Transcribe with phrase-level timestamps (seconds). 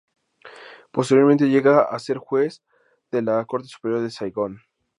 [0.91, 2.63] Posteriormente llega a ser Juez
[3.11, 4.59] de la Corte Superior de Saigón.